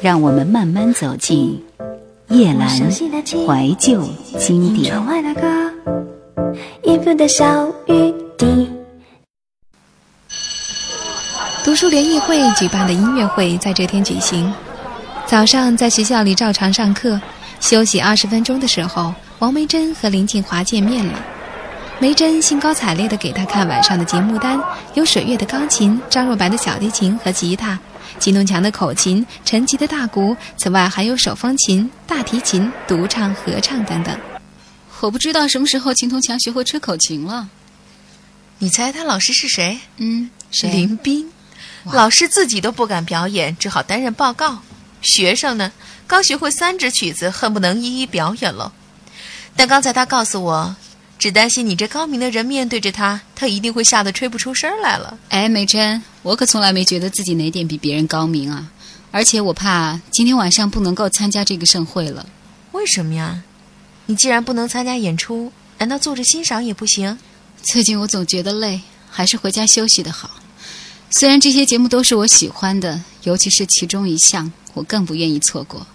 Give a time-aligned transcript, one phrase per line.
[0.00, 1.62] 让我们慢慢走进
[2.28, 4.02] 夜阑怀旧
[4.38, 4.94] 经典。
[11.64, 14.52] 读书联谊会举办的音乐会在这天举行。
[15.26, 17.20] 早上在学校里照常上课，
[17.58, 21.18] 休息二十分钟的时候，王梅珍和林静华见面了。
[21.98, 24.60] 梅珍兴高采烈地给他看晚上的节目单，
[24.94, 27.76] 有水月的钢琴、张若白的小提琴和吉他。
[28.18, 34.18] 金东强的口琴、陈吉的大鼓，此外还有手风琴、大提琴、独唱、合唱等等。
[35.00, 37.48] 我不知道什么时候秦东强学会吹口琴了。
[38.58, 39.78] 你猜他老师是谁？
[39.98, 40.66] 嗯，是？
[40.66, 41.30] 林斌。
[41.84, 44.60] 老师自己都不敢表演，只好担任报告。
[45.02, 45.70] 学生呢，
[46.06, 48.72] 刚学会三支曲子，恨不能一一表演了。
[49.54, 50.76] 但刚才他告诉我。
[51.18, 55.18] 只担心你这高明的人面对着他，他一定会吓得吹不出声来了。
[55.30, 58.70] 哎，美珍，我可从来没觉得自己哪点比别人高明啊！
[59.10, 62.26] 而且我怕今天晚上不能够参加这个盛会了。
[62.72, 63.42] 为什么呀？
[64.04, 67.18] 你既然不能参加演出，难道坐着欣赏也不行？
[67.62, 70.30] 最近我总觉得累，还是回家休息的好。
[71.08, 75.86] 虽然这些节目都是我喜欢的，尤其是其中一项，我更不愿意错过。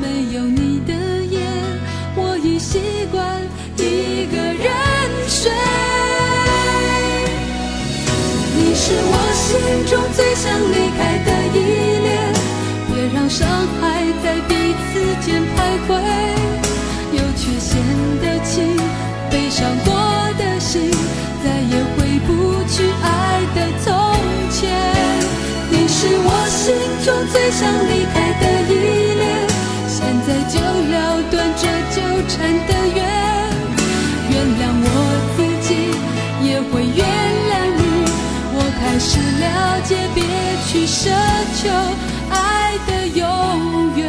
[0.00, 0.92] 没有你的
[1.30, 1.38] 夜，
[2.16, 2.80] 我已习
[3.12, 3.20] 惯
[3.76, 4.66] 一个人
[5.28, 5.52] 睡。
[8.56, 9.48] 你是我心
[9.86, 11.56] 中最想离开的依
[12.02, 12.08] 恋，
[12.88, 13.46] 别让伤
[13.80, 13.82] 害
[14.24, 14.50] 在彼
[14.88, 14.90] 此
[15.20, 15.56] 间徘
[15.86, 15.88] 徊。
[17.12, 17.68] 有缺陷
[18.22, 18.56] 的情，
[19.30, 19.88] 悲伤过
[20.38, 20.42] 的。
[20.60, 20.90] 心
[21.42, 22.30] 再也回不
[22.68, 23.06] 去爱
[23.56, 23.88] 的从
[24.50, 24.60] 前，
[25.70, 26.62] 你是我心
[27.04, 28.19] 中最想离开
[40.90, 41.08] 奢
[41.62, 41.68] 求
[42.30, 43.24] 爱的永
[43.96, 44.02] 远，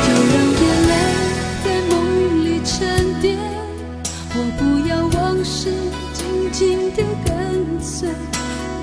[0.00, 0.92] 就让眼泪
[1.64, 1.92] 在梦
[2.44, 2.72] 里沉
[3.20, 3.36] 淀。
[4.36, 5.58] 我不要往事
[6.12, 7.34] 紧紧的跟
[7.82, 8.08] 随，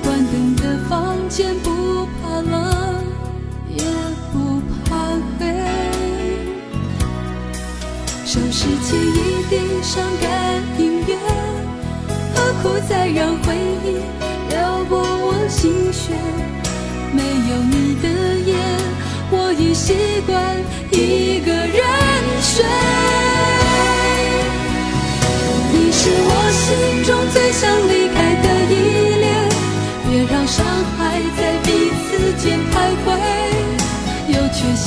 [0.03, 2.52] 关灯的房间不怕冷，
[3.69, 3.81] 也
[4.34, 4.90] 不怕
[5.40, 5.41] 黑，
[8.25, 10.41] 收拾起一地伤感。
[12.61, 13.97] 苦再让回忆
[14.49, 16.16] 撩拨我心弦？
[17.11, 18.07] 没有你的
[18.45, 18.55] 夜，
[19.31, 19.95] 我已习
[20.27, 20.57] 惯
[20.91, 21.81] 一个人
[22.41, 22.63] 睡。
[25.73, 28.73] 你是我心中最想离开的依
[29.19, 29.25] 恋，
[30.07, 30.63] 别让伤
[30.97, 30.99] 害
[31.38, 31.67] 在彼
[32.05, 32.09] 此
[32.41, 32.73] 间徘
[33.03, 33.07] 徊。
[34.28, 34.85] 有缺陷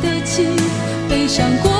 [0.00, 0.34] 的情，
[1.08, 1.70] 悲伤过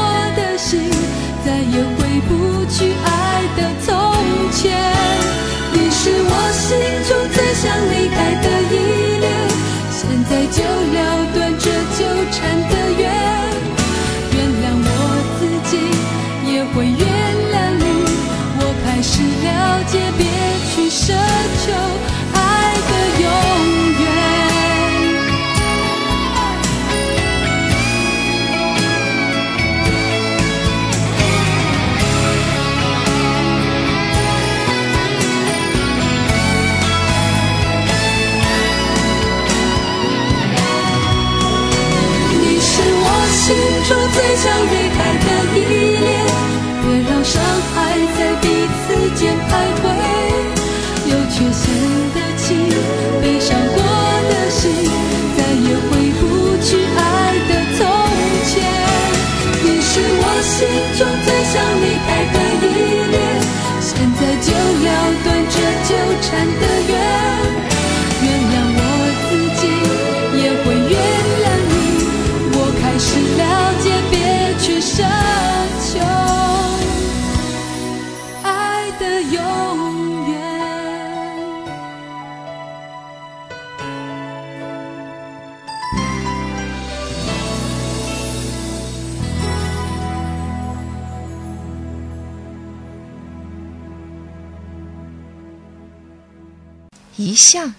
[97.37, 97.75] 项？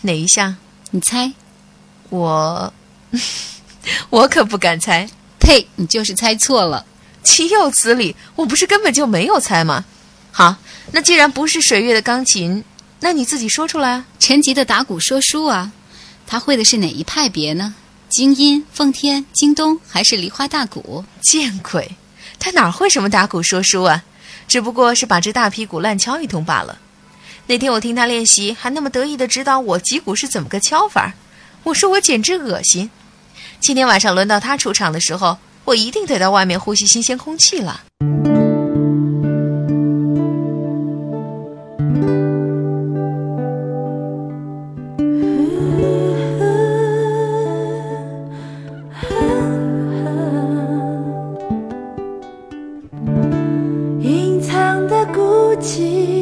[0.00, 0.56] 哪一项？
[0.90, 1.32] 你猜？
[2.08, 2.72] 我，
[4.10, 5.08] 我可不敢猜。
[5.38, 5.68] 呸！
[5.76, 6.86] 你就是猜错了。
[7.22, 8.16] 岂有此理！
[8.34, 9.84] 我不是根本就没有猜吗？
[10.32, 10.56] 好，
[10.92, 12.64] 那既然不是水月的钢琴，
[13.00, 14.06] 那你自己说出来啊。
[14.18, 15.72] 陈吉的打鼓说书啊，
[16.26, 17.74] 他会的是哪一派别呢？
[18.08, 21.04] 京音、奉天、京东，还是梨花大鼓？
[21.20, 21.96] 见鬼！
[22.38, 24.02] 他哪会什么打鼓说书啊？
[24.46, 26.78] 只不过是把这大屁股乱敲一通罢了。
[27.46, 31.12] 那天我听他练习，还那么得意的指导我击鼓是怎么个敲法，
[31.62, 32.90] 我说我简直恶心。
[33.60, 35.36] 今天晚上轮到他出场的时候，
[35.66, 37.82] 我一定得到外面呼吸新鲜空气了。
[54.00, 56.13] 隐藏的孤寂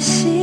[0.00, 0.39] 心。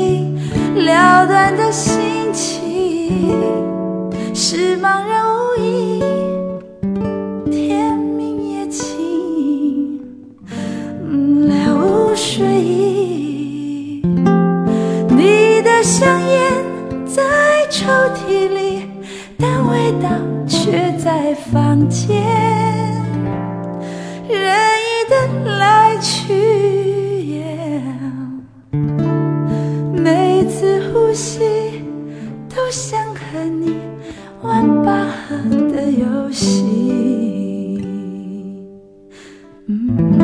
[39.68, 40.18] 嗯。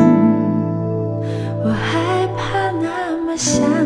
[1.63, 3.82] 我害怕那么想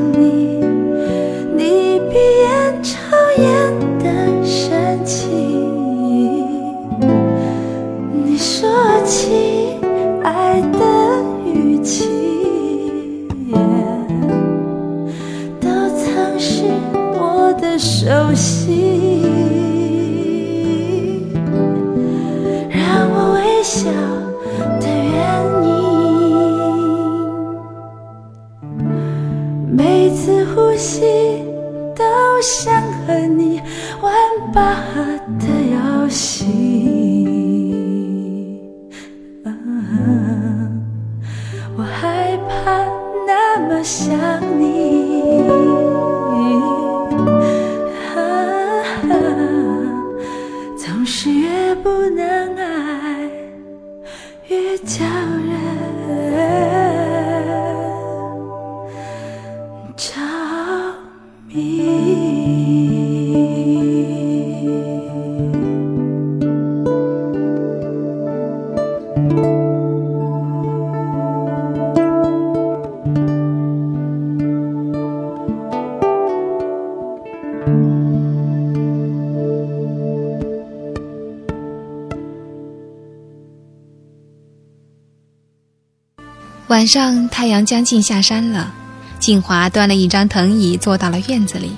[86.78, 88.72] 晚上，太阳将近下山了。
[89.19, 91.72] 静华端了一张藤椅，坐到了院子里，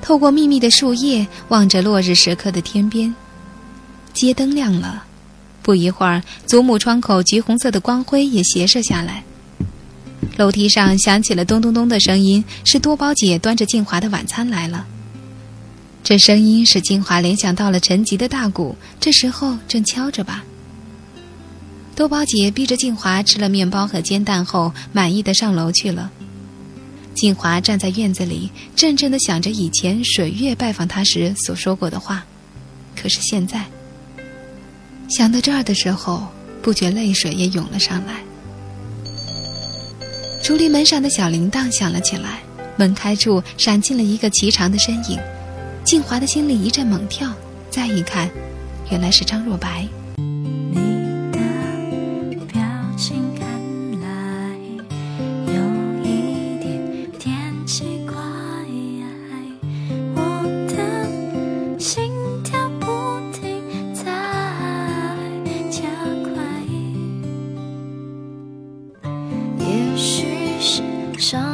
[0.00, 3.14] 透过密密的树叶，望着落日时刻的天边。
[4.14, 5.04] 街灯亮了，
[5.60, 9.22] 不一会儿，祖母窗口橘红色的光辉也斜射下来。
[10.38, 14.86] 楼梯上响起了咚咚咚的声音，是多宝姐端着静华的晚餐来了。
[16.02, 20.42] 这声音使静华联想到了陈吉的大鼓，这时候正敲着吧。
[21.94, 26.10] 多宝姐逼着静华吃了面包和煎蛋后，满意的上楼去了。
[27.14, 32.24] 静华站在院子里，怔怔的想着以前水月拜访他时所说过的话。
[33.00, 33.64] 可是现在，
[35.08, 36.26] 想到这儿的时候，
[36.60, 38.22] 不觉泪水也涌了上来。
[40.42, 42.40] 竹篱门上的小铃铛响了起来，
[42.76, 45.18] 门开处闪进了一个颀长的身影。
[45.84, 47.32] 静华的心里一阵猛跳，
[47.70, 48.28] 再一看，
[48.90, 49.86] 原来是张若白。
[71.24, 71.53] 像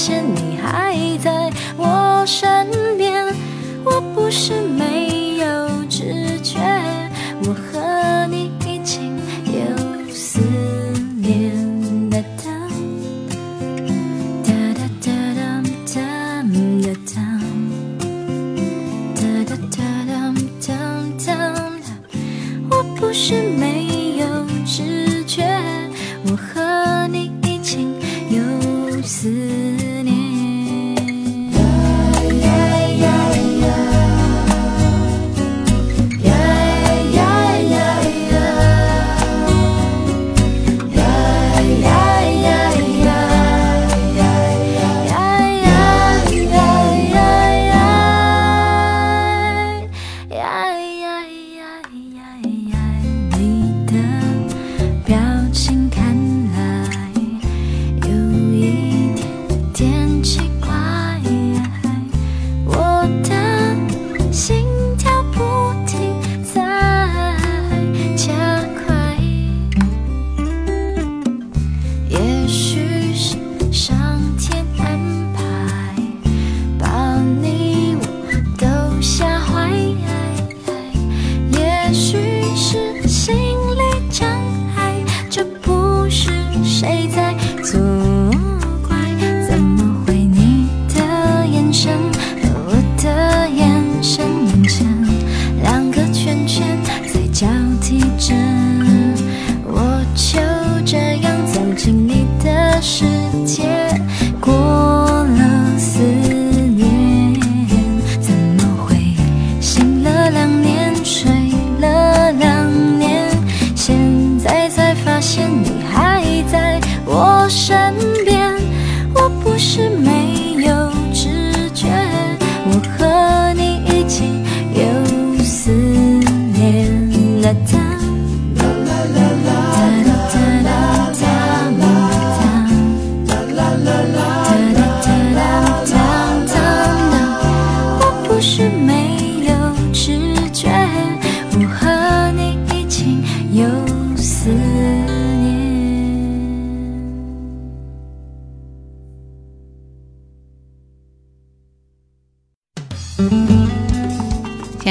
[0.00, 1.39] 现你还在。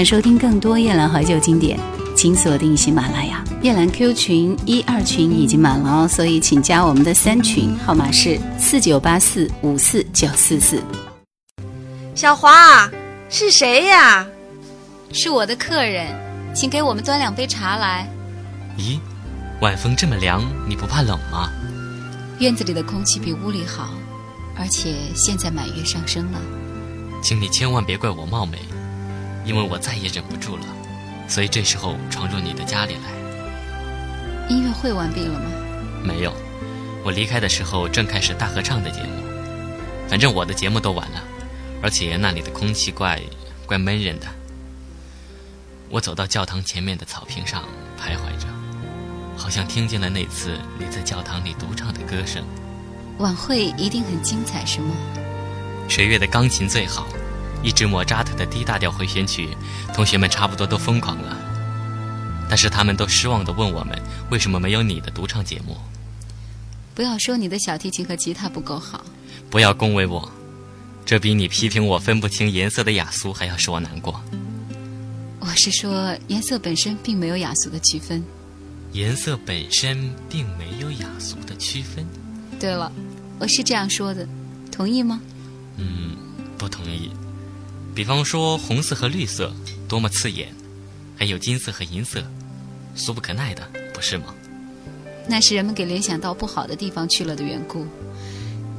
[0.10, 1.80] 收听更多夜兰怀旧经典，
[2.18, 3.44] 请锁定喜马拉雅。
[3.62, 10.82] 夜兰 Q 群一二群已经满了哦，所以请加我们的三群，号码是四九八四五四九四四。
[12.16, 12.90] 小华，
[13.30, 14.26] 是谁呀？
[15.14, 16.08] 是我的客人，
[16.56, 18.12] 请给我们端两杯茶来。
[18.80, 19.00] 咦，
[19.62, 21.52] 晚风这么凉，你不怕冷吗？
[22.40, 23.92] 院子里的空气比屋里好，
[24.58, 26.40] 而且现在满月上升了。
[27.22, 28.58] 请你千万别怪我冒昧。
[29.50, 30.64] 因为我再也忍不住了，
[31.28, 34.48] 所以这时候闯入你的家里来。
[34.48, 35.50] 音乐会完毕了吗？
[36.04, 36.32] 没有，
[37.04, 39.10] 我离开的时候正开始大合唱的节目。
[40.08, 41.24] 反正我的节目都完了，
[41.82, 43.20] 而且那里的空气怪
[43.66, 44.28] 怪闷人的。
[45.90, 47.64] 我走到教堂前面的草坪上
[48.00, 48.46] 徘徊着，
[49.36, 52.44] 好像听见了那次你在教堂里独唱的歌声。
[53.18, 54.96] 晚会一定很精彩，是吗？
[55.88, 57.08] 水月的钢琴最好。
[57.64, 59.50] 一支莫扎特的 D 大调回旋曲，
[59.94, 61.38] 同学们差不多都疯狂了。
[62.50, 64.02] 但是他们都失望地问我们，
[64.32, 65.78] 为什么没有你的独唱节目？
[66.96, 69.06] 不要说你的小提琴和吉他不够好，
[69.50, 70.32] 不要恭维我，
[71.06, 74.20] 这比你批评我分不清颜色的雅俗还要使我难过。
[75.40, 78.24] 我是说颜色本身并没有雅俗的区分。
[78.92, 82.06] 颜色本身并没有雅俗的区分。
[82.60, 82.92] 对了，
[83.40, 84.28] 我是这样说的，
[84.72, 85.22] 同意吗？
[85.78, 86.18] 嗯，
[86.58, 87.12] 不同意。
[88.00, 89.54] 比方说红色和绿色
[89.86, 90.56] 多么刺眼，
[91.18, 92.24] 还有金色和银色，
[92.96, 93.62] 俗不可耐的，
[93.94, 94.34] 不是吗？
[95.28, 97.86] 那是人们给联想到不好的地方去了的缘故。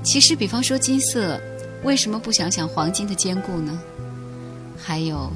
[0.03, 1.39] 其实，比方说金色，
[1.85, 3.79] 为什么不想想黄金的坚固呢？
[4.83, 5.31] 还有，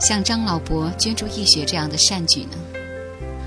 [0.00, 2.56] 像张老伯捐助义学这样的善举呢？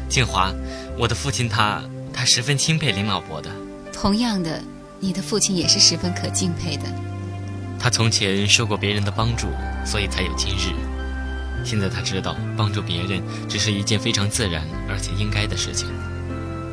[0.08, 0.54] 静华，
[0.96, 1.84] 我的父亲他
[2.14, 3.50] 他十分钦佩林老伯的。
[3.92, 4.64] 同样的，
[5.00, 6.84] 你的父亲也是十分可敬佩的。
[7.82, 9.48] 他从前受过别人的帮助，
[9.84, 10.72] 所以才有今日。
[11.66, 15.88] 现在他知道，帮助别人只是一件非常自然而且应该的事情。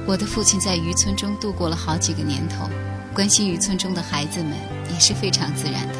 [0.06, 2.68] 我的父亲在渔村中度过了好几个年头，
[3.14, 4.52] 关心渔村中的孩子们
[4.92, 5.94] 也是非常自然的。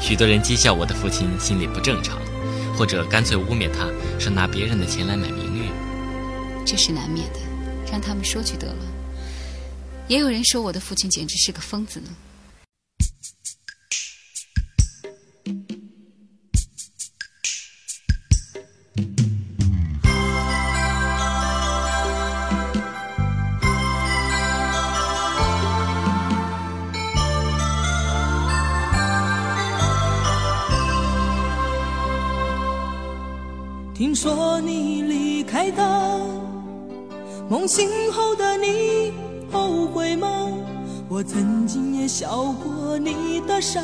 [0.00, 2.20] 许多人讥笑我的父亲心理不正常，
[2.78, 3.88] 或者干脆污蔑他
[4.20, 5.68] 是拿别人的钱来买名誉。
[6.64, 7.40] 这是难免的，
[7.90, 8.84] 让他们说去得了。
[10.06, 12.10] 也有人说我的父亲简直是个疯子呢。
[37.48, 39.12] 梦醒后的你
[39.52, 40.48] 后悔吗？
[41.08, 43.80] 我曾经也笑过你的傻，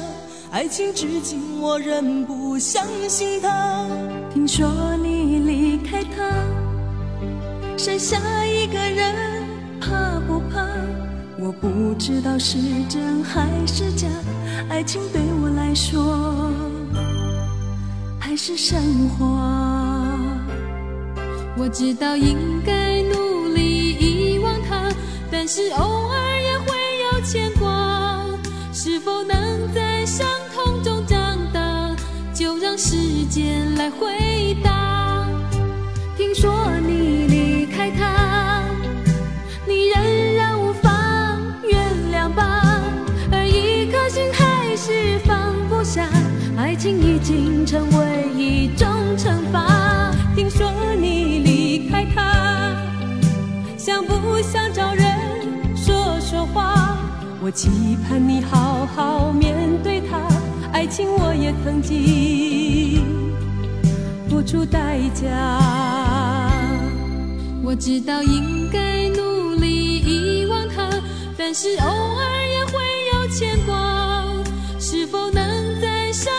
[0.51, 3.87] 爱情至今我仍不相信它。
[4.35, 6.29] 听说你离开他，
[7.79, 9.15] 剩下一个人，
[9.81, 10.67] 怕不怕？
[11.39, 14.09] 我不知道是真还是假，
[14.69, 16.51] 爱情对我来说
[18.19, 20.19] 还是神话。
[21.57, 24.89] 我知道应该努力遗忘他，
[25.31, 28.25] 但是偶尔也会有牵挂。
[28.73, 31.95] 是否能在伤痛中长大，
[32.35, 35.29] 就让时间来回答。
[36.17, 38.65] 听说你离开他，
[39.67, 41.79] 你仍然无法原
[42.13, 42.83] 谅吧？
[43.31, 46.09] 而一颗心还是放不下，
[46.57, 50.11] 爱情已经成为一种惩罚。
[50.35, 50.67] 听说
[53.93, 55.05] 想不想找人
[55.77, 56.97] 说说话？
[57.43, 60.17] 我期盼你好好面对他，
[60.73, 63.05] 爱情我也曾经
[64.31, 65.29] 付出代价。
[67.63, 70.89] 我知道应该努力遗忘他，
[71.37, 72.73] 但是偶尔也会
[73.13, 74.25] 有牵挂。
[74.81, 75.45] 是否能
[75.83, 76.33] 在伤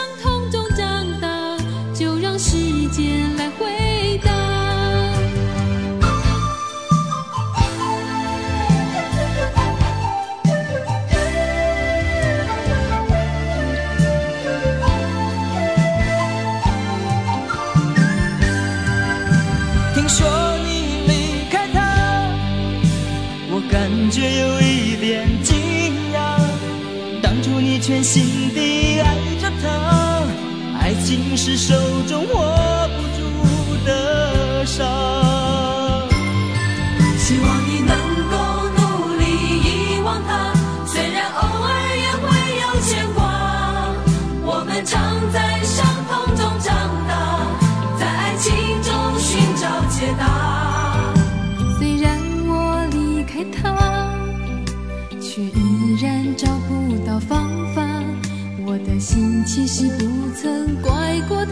[59.14, 61.52] 心其实不曾怪过他，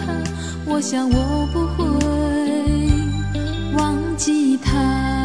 [0.65, 1.85] 我想我不会
[3.77, 5.20] 忘记他。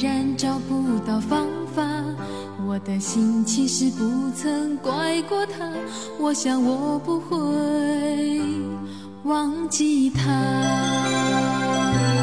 [0.00, 1.82] 然找不到方法
[2.64, 5.72] 我的心其实不曾怪过他
[6.20, 8.40] 我想我不会
[9.24, 12.17] 忘记他。